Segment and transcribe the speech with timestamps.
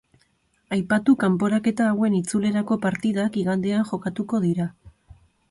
[0.77, 4.69] Aipatu kanporaketa hauen itzulerako partidak igandean jokatuko dira.